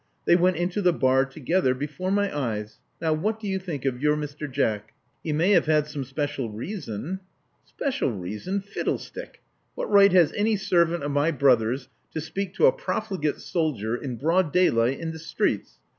They 0.25 0.35
went 0.35 0.57
into 0.57 0.81
the 0.81 0.93
bar 0.93 1.25
together 1.25 1.75
before 1.75 2.09
my 2.09 2.35
eyes. 2.35 2.79
Now, 2.99 3.13
what 3.13 3.39
do 3.39 3.47
you 3.47 3.59
think 3.59 3.85
of 3.85 4.01
your 4.01 4.17
Mr. 4.17 4.49
Jack?" 4.51 4.95
He 5.23 5.31
may 5.31 5.51
have 5.51 5.67
had 5.67 5.85
some 5.85 6.03
special 6.05 6.49
reason 6.49 7.19
"Special 7.77 8.09
reason! 8.11 8.61
Fiddlestick! 8.61 9.43
What 9.75 9.91
right 9.91 10.11
has 10.11 10.33
any 10.33 10.55
servant 10.55 11.03
of 11.03 11.11
my 11.11 11.29
brother's 11.29 11.87
to 12.13 12.19
speak 12.19 12.55
to 12.55 12.65
a 12.65 12.71
profligate 12.71 13.37
soldier 13.41 13.95
in 13.95 14.15
broad 14.15 14.51
daylight 14.51 14.99
in 14.99 15.11
the 15.11 15.19
streets? 15.19 15.77